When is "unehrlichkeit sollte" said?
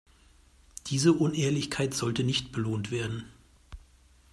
1.13-2.23